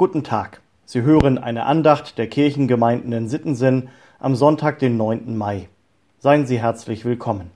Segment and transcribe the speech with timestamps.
[0.00, 0.62] Guten Tag.
[0.86, 5.36] Sie hören eine Andacht der Kirchengemeinden in Sittensen am Sonntag, den 9.
[5.36, 5.68] Mai.
[6.20, 7.50] Seien Sie herzlich willkommen.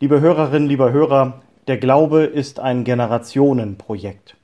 [0.00, 4.36] Liebe Hörerinnen, lieber Hörer, der Glaube ist ein Generationenprojekt.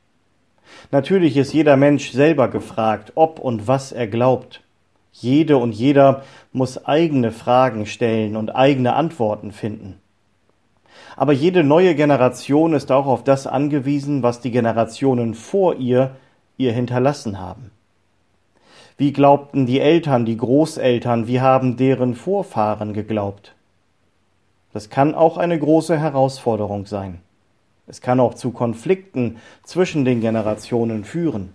[0.93, 4.63] Natürlich ist jeder Mensch selber gefragt, ob und was er glaubt.
[5.11, 6.23] Jede und jeder
[6.53, 9.99] muss eigene Fragen stellen und eigene Antworten finden.
[11.17, 16.15] Aber jede neue Generation ist auch auf das angewiesen, was die Generationen vor ihr
[16.63, 17.71] ihr hinterlassen haben.
[18.97, 23.55] Wie glaubten die Eltern, die Großeltern, wie haben deren Vorfahren geglaubt?
[24.73, 27.21] Das kann auch eine große Herausforderung sein.
[27.87, 31.53] Es kann auch zu Konflikten zwischen den Generationen führen.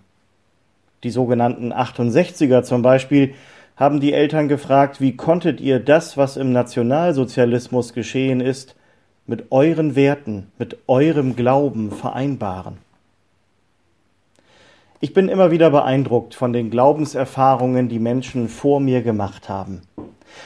[1.04, 3.34] Die sogenannten 68er zum Beispiel
[3.76, 8.76] haben die Eltern gefragt, wie konntet ihr das, was im Nationalsozialismus geschehen ist,
[9.28, 12.78] mit euren Werten, mit eurem Glauben vereinbaren?
[15.00, 19.84] Ich bin immer wieder beeindruckt von den Glaubenserfahrungen, die Menschen vor mir gemacht haben.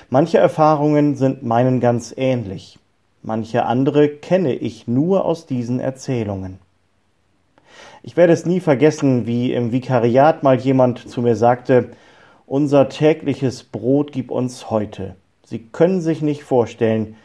[0.09, 2.77] Manche Erfahrungen sind meinen ganz ähnlich,
[3.23, 6.59] manche andere kenne ich nur aus diesen Erzählungen.
[8.03, 11.91] Ich werde es nie vergessen, wie im Vikariat mal jemand zu mir sagte,
[12.45, 15.15] unser tägliches Brot gib uns heute.
[15.45, 17.15] Sie können sich nicht vorstellen,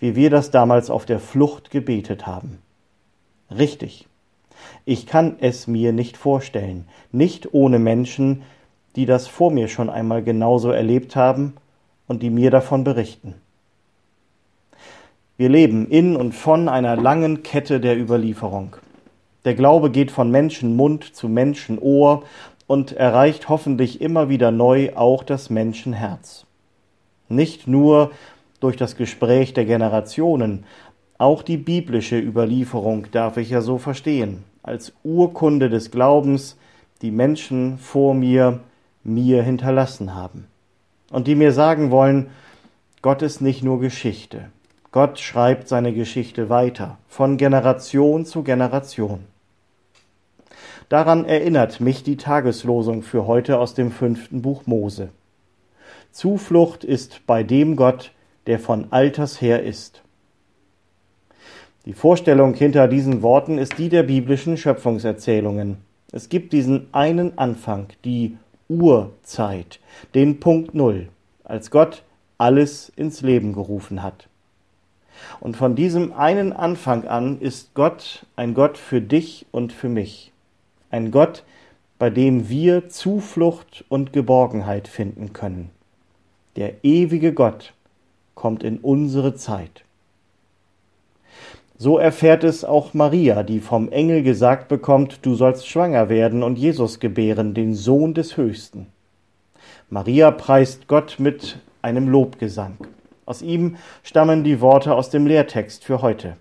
[0.00, 2.58] wie wir das damals auf der Flucht gebetet haben.
[3.50, 4.06] Richtig.
[4.84, 8.42] Ich kann es mir nicht vorstellen, nicht ohne Menschen,
[8.96, 11.54] die das vor mir schon einmal genauso erlebt haben
[12.06, 13.34] und die mir davon berichten.
[15.36, 18.76] Wir leben in und von einer langen Kette der Überlieferung.
[19.44, 22.22] Der Glaube geht von Menschenmund zu Menschenohr
[22.66, 26.46] und erreicht hoffentlich immer wieder neu auch das Menschenherz.
[27.28, 28.12] Nicht nur
[28.60, 30.64] durch das Gespräch der Generationen,
[31.18, 36.56] auch die biblische Überlieferung darf ich ja so verstehen, als Urkunde des Glaubens,
[37.02, 38.60] die Menschen vor mir
[39.04, 40.46] mir hinterlassen haben
[41.10, 42.30] und die mir sagen wollen,
[43.02, 44.48] Gott ist nicht nur Geschichte.
[44.90, 49.24] Gott schreibt seine Geschichte weiter, von Generation zu Generation.
[50.88, 55.10] Daran erinnert mich die Tageslosung für heute aus dem fünften Buch Mose.
[56.12, 58.12] Zuflucht ist bei dem Gott,
[58.46, 60.03] der von alters her ist.
[61.86, 65.76] Die Vorstellung hinter diesen Worten ist die der biblischen Schöpfungserzählungen.
[66.12, 69.80] Es gibt diesen einen Anfang, die Urzeit,
[70.14, 71.08] den Punkt Null,
[71.44, 72.02] als Gott
[72.38, 74.28] alles ins Leben gerufen hat.
[75.40, 80.32] Und von diesem einen Anfang an ist Gott ein Gott für dich und für mich.
[80.90, 81.44] Ein Gott,
[81.98, 85.70] bei dem wir Zuflucht und Geborgenheit finden können.
[86.56, 87.74] Der ewige Gott
[88.34, 89.84] kommt in unsere Zeit.
[91.84, 96.56] So erfährt es auch Maria, die vom Engel gesagt bekommt, du sollst schwanger werden und
[96.56, 98.86] Jesus gebären, den Sohn des Höchsten.
[99.90, 102.78] Maria preist Gott mit einem Lobgesang.
[103.26, 106.38] Aus ihm stammen die Worte aus dem Lehrtext für heute.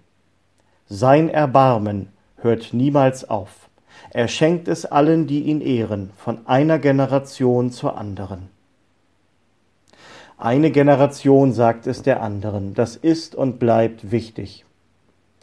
[0.88, 3.68] Sein Erbarmen hört niemals auf.
[4.12, 8.48] Er schenkt es allen, die ihn ehren, von einer Generation zur anderen.
[10.38, 12.76] Eine Generation sagt es der anderen.
[12.76, 14.64] Das ist und bleibt wichtig.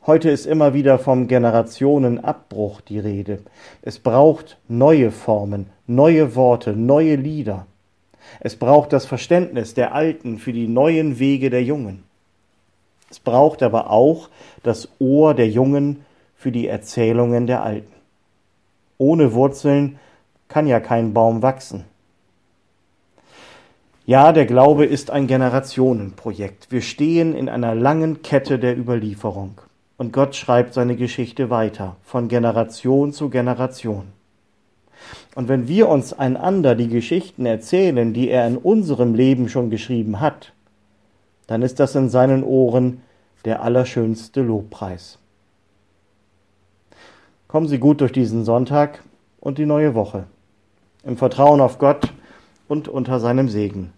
[0.06, 3.40] Heute ist immer wieder vom Generationenabbruch die Rede.
[3.82, 7.66] Es braucht neue Formen, neue Worte, neue Lieder.
[8.40, 12.04] Es braucht das Verständnis der Alten für die neuen Wege der Jungen.
[13.10, 14.30] Es braucht aber auch
[14.62, 16.02] das Ohr der Jungen
[16.34, 17.92] für die Erzählungen der Alten.
[18.96, 19.98] Ohne Wurzeln
[20.48, 21.84] kann ja kein Baum wachsen.
[24.06, 26.72] Ja, der Glaube ist ein Generationenprojekt.
[26.72, 29.60] Wir stehen in einer langen Kette der Überlieferung.
[30.00, 34.06] Und Gott schreibt seine Geschichte weiter, von Generation zu Generation.
[35.34, 40.18] Und wenn wir uns einander die Geschichten erzählen, die er in unserem Leben schon geschrieben
[40.18, 40.54] hat,
[41.48, 43.02] dann ist das in seinen Ohren
[43.44, 45.18] der allerschönste Lobpreis.
[47.46, 49.04] Kommen Sie gut durch diesen Sonntag
[49.38, 50.24] und die neue Woche.
[51.04, 52.10] Im Vertrauen auf Gott
[52.68, 53.92] und unter seinem Segen.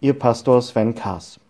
[0.00, 1.40] Ihr Pastor Sven Kaas.